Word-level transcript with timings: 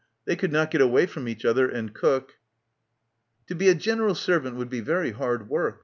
They 0.25 0.35
could 0.35 0.51
not 0.51 0.71
get 0.71 0.81
away 0.81 1.05
from 1.05 1.27
each 1.27 1.45
other, 1.45 1.69
and 1.69 1.93
cook.... 1.93 2.33
To 3.45 3.53
be 3.53 3.69
a 3.69 3.75
general 3.75 4.15
servant 4.15 4.55
would 4.55 4.67
be 4.71 4.79
very 4.81 5.11
hard 5.11 5.47
work. 5.47 5.79